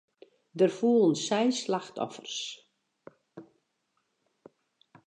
Der 0.53 0.71
foelen 0.71 1.13
seis 1.13 1.59
slachtoffers. 1.65 2.65